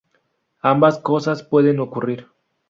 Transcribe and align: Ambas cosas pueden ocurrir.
Ambas 0.61 0.97
cosas 0.97 1.43
pueden 1.43 1.79
ocurrir. 1.79 2.25